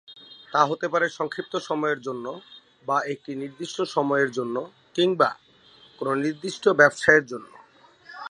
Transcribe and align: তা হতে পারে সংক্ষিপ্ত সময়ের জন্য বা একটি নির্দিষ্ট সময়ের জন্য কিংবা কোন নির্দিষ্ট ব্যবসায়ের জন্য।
তা 0.47 0.61
হতে 0.65 0.87
পারে 0.87 1.07
সংক্ষিপ্ত 1.09 1.53
সময়ের 1.69 1.99
জন্য 2.01 2.25
বা 2.87 2.97
একটি 3.13 3.31
নির্দিষ্ট 3.35 3.77
সময়ের 3.95 4.29
জন্য 4.31 4.55
কিংবা 4.95 5.29
কোন 5.99 6.07
নির্দিষ্ট 6.19 6.63
ব্যবসায়ের 6.79 7.25
জন্য। 7.25 7.51